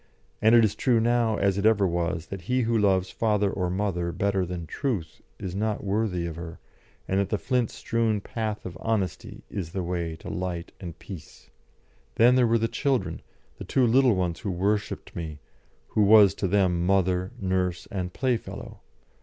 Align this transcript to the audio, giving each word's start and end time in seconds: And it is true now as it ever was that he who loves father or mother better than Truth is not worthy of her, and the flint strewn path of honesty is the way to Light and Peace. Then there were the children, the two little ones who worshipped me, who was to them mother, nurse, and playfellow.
And 0.41 0.55
it 0.55 0.65
is 0.65 0.73
true 0.73 0.99
now 0.99 1.35
as 1.37 1.59
it 1.59 1.65
ever 1.67 1.85
was 1.87 2.25
that 2.29 2.41
he 2.49 2.61
who 2.61 2.75
loves 2.75 3.11
father 3.11 3.51
or 3.51 3.69
mother 3.69 4.11
better 4.11 4.47
than 4.47 4.65
Truth 4.65 5.21
is 5.37 5.53
not 5.53 5.83
worthy 5.83 6.25
of 6.25 6.35
her, 6.37 6.57
and 7.07 7.19
the 7.29 7.37
flint 7.37 7.69
strewn 7.69 8.19
path 8.19 8.65
of 8.65 8.75
honesty 8.81 9.43
is 9.51 9.73
the 9.73 9.83
way 9.83 10.15
to 10.15 10.27
Light 10.27 10.71
and 10.79 10.97
Peace. 10.97 11.51
Then 12.15 12.33
there 12.33 12.47
were 12.47 12.57
the 12.57 12.67
children, 12.67 13.21
the 13.57 13.63
two 13.63 13.85
little 13.85 14.15
ones 14.15 14.39
who 14.39 14.49
worshipped 14.49 15.15
me, 15.15 15.37
who 15.89 16.01
was 16.01 16.33
to 16.33 16.47
them 16.47 16.83
mother, 16.83 17.31
nurse, 17.39 17.87
and 17.91 18.11
playfellow. 18.11 18.79